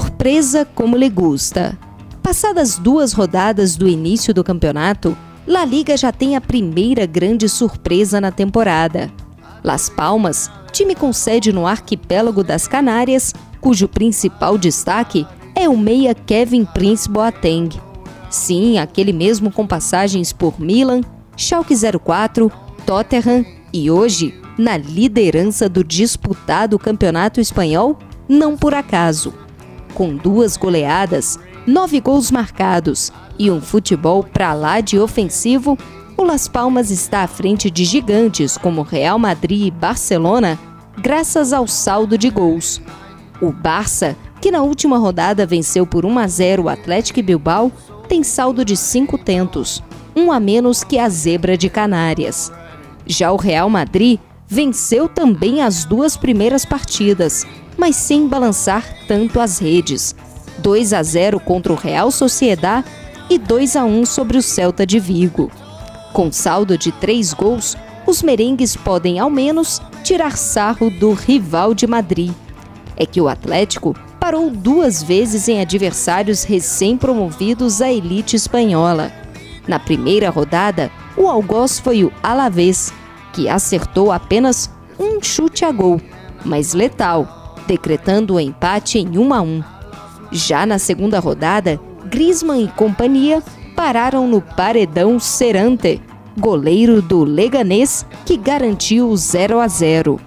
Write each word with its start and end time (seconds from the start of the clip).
Surpresa 0.00 0.64
como 0.74 0.96
lhe 0.96 1.10
gusta. 1.10 1.78
Passadas 2.22 2.78
duas 2.78 3.12
rodadas 3.12 3.76
do 3.76 3.86
início 3.86 4.32
do 4.32 4.42
campeonato, 4.42 5.16
La 5.46 5.62
Liga 5.64 5.94
já 5.94 6.10
tem 6.10 6.36
a 6.36 6.40
primeira 6.40 7.04
grande 7.04 7.48
surpresa 7.50 8.18
na 8.18 8.30
temporada. 8.30 9.10
Las 9.62 9.90
Palmas, 9.90 10.50
time 10.72 10.94
com 10.94 11.12
sede 11.12 11.52
no 11.52 11.66
arquipélago 11.66 12.42
das 12.42 12.66
Canárias, 12.66 13.34
cujo 13.60 13.86
principal 13.88 14.56
destaque 14.56 15.26
é 15.54 15.68
o 15.68 15.76
meia 15.76 16.14
Kevin 16.14 16.64
Prince 16.64 17.08
Boateng. 17.08 17.68
Sim, 18.30 18.78
aquele 18.78 19.12
mesmo 19.12 19.50
com 19.50 19.66
passagens 19.66 20.32
por 20.32 20.58
Milan, 20.58 21.02
Schalke 21.36 21.74
04, 21.74 22.50
Tottenham 22.86 23.44
e 23.70 23.90
hoje 23.90 24.34
na 24.56 24.78
liderança 24.78 25.68
do 25.68 25.84
disputado 25.84 26.78
Campeonato 26.78 27.38
Espanhol, 27.38 27.98
não 28.26 28.56
por 28.56 28.72
acaso. 28.72 29.32
Com 29.94 30.16
duas 30.16 30.56
goleadas, 30.56 31.38
nove 31.66 32.00
gols 32.00 32.30
marcados 32.30 33.12
e 33.38 33.50
um 33.50 33.60
futebol 33.60 34.22
pra 34.22 34.52
lá 34.52 34.80
de 34.80 34.98
ofensivo, 34.98 35.78
o 36.16 36.22
Las 36.22 36.46
Palmas 36.46 36.90
está 36.90 37.22
à 37.22 37.26
frente 37.26 37.70
de 37.70 37.84
gigantes 37.84 38.58
como 38.58 38.82
Real 38.82 39.18
Madrid 39.18 39.66
e 39.66 39.70
Barcelona, 39.70 40.58
graças 40.98 41.52
ao 41.52 41.66
saldo 41.66 42.18
de 42.18 42.28
gols. 42.28 42.80
O 43.40 43.50
Barça, 43.50 44.14
que 44.40 44.50
na 44.50 44.60
última 44.60 44.98
rodada 44.98 45.46
venceu 45.46 45.86
por 45.86 46.04
1 46.04 46.18
a 46.18 46.26
0 46.28 46.64
o 46.64 46.68
Atlético 46.68 47.22
Bilbao, 47.22 47.72
tem 48.06 48.22
saldo 48.22 48.64
de 48.64 48.76
cinco 48.76 49.16
tentos, 49.16 49.82
um 50.14 50.30
a 50.30 50.38
menos 50.38 50.84
que 50.84 50.98
a 50.98 51.08
Zebra 51.08 51.56
de 51.56 51.70
Canárias. 51.70 52.52
Já 53.06 53.32
o 53.32 53.36
Real 53.36 53.70
Madrid 53.70 54.20
venceu 54.46 55.08
também 55.08 55.62
as 55.62 55.84
duas 55.84 56.16
primeiras 56.16 56.64
partidas, 56.64 57.46
mas 57.80 57.96
sem 57.96 58.28
balançar 58.28 58.84
tanto 59.08 59.40
as 59.40 59.58
redes. 59.58 60.14
2 60.58 60.92
a 60.92 61.02
0 61.02 61.40
contra 61.40 61.72
o 61.72 61.76
Real 61.76 62.10
Sociedad 62.10 62.84
e 63.30 63.38
2 63.38 63.74
a 63.74 63.84
1 63.86 64.04
sobre 64.04 64.36
o 64.36 64.42
Celta 64.42 64.86
de 64.86 65.00
Vigo. 65.00 65.50
Com 66.12 66.30
saldo 66.30 66.76
de 66.76 66.92
três 66.92 67.32
gols, 67.32 67.78
os 68.06 68.22
merengues 68.22 68.76
podem 68.76 69.18
ao 69.18 69.30
menos 69.30 69.80
tirar 70.04 70.36
sarro 70.36 70.90
do 70.90 71.14
rival 71.14 71.72
de 71.72 71.86
Madrid. 71.86 72.32
É 72.98 73.06
que 73.06 73.18
o 73.18 73.28
Atlético 73.28 73.96
parou 74.20 74.50
duas 74.50 75.02
vezes 75.02 75.48
em 75.48 75.62
adversários 75.62 76.42
recém-promovidos 76.42 77.80
à 77.80 77.90
elite 77.90 78.36
espanhola. 78.36 79.10
Na 79.66 79.78
primeira 79.78 80.28
rodada, 80.28 80.90
o 81.16 81.26
algoz 81.26 81.78
foi 81.78 82.04
o 82.04 82.12
Alavés, 82.22 82.92
que 83.32 83.48
acertou 83.48 84.12
apenas 84.12 84.68
um 84.98 85.22
chute 85.22 85.64
a 85.64 85.72
gol, 85.72 85.98
mas 86.44 86.74
letal, 86.74 87.39
decretando 87.66 88.34
o 88.34 88.40
empate 88.40 88.98
em 88.98 89.18
1 89.18 89.34
a 89.34 89.42
1. 89.42 89.64
Já 90.32 90.64
na 90.64 90.78
segunda 90.78 91.18
rodada, 91.18 91.80
Griezmann 92.06 92.64
e 92.64 92.68
companhia 92.68 93.42
pararam 93.74 94.26
no 94.28 94.40
paredão 94.40 95.18
Serante, 95.18 96.00
goleiro 96.38 97.00
do 97.00 97.24
Leganês, 97.24 98.04
que 98.24 98.36
garantiu 98.36 99.08
o 99.08 99.16
0 99.16 99.60
a 99.60 99.68
0. 99.68 100.20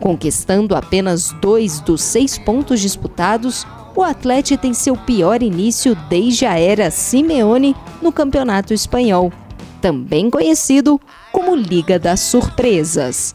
Conquistando 0.00 0.76
apenas 0.76 1.32
dois 1.40 1.80
dos 1.80 2.02
seis 2.02 2.38
pontos 2.38 2.80
disputados, 2.80 3.66
o 3.96 4.02
Atlético 4.02 4.62
tem 4.62 4.72
seu 4.72 4.96
pior 4.96 5.42
início 5.42 5.96
desde 6.08 6.46
a 6.46 6.58
era 6.58 6.90
Simeone 6.90 7.74
no 8.00 8.12
Campeonato 8.12 8.72
Espanhol, 8.72 9.32
também 9.80 10.30
conhecido 10.30 11.00
como 11.32 11.56
Liga 11.56 11.98
das 11.98 12.20
Surpresas. 12.20 13.34